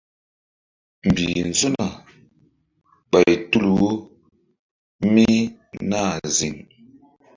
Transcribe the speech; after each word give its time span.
Mbih 1.07 1.35
nzona 1.49 1.85
ɓay 3.11 3.31
tul 3.51 3.67
wo 3.79 3.89
mí 5.13 5.27
nah 5.89 6.11
ziŋ. 6.35 6.55